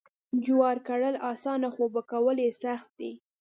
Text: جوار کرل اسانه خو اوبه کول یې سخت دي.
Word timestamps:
جوار 0.43 0.77
کرل 0.87 1.15
اسانه 1.31 1.67
خو 1.73 1.81
اوبه 1.85 2.01
کول 2.11 2.37
یې 2.45 2.49
سخت 2.63 2.89
دي. 2.99 3.11